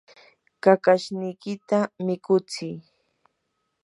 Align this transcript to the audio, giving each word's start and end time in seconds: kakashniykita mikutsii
kakashniykita 0.63 1.77
mikutsii 2.05 2.75